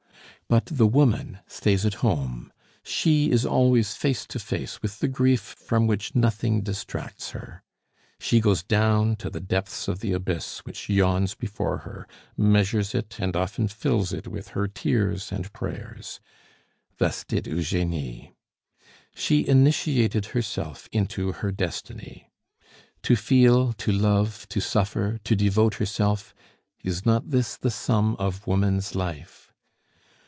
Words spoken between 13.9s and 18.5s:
it with her tears and prayers. Thus did Eugenie.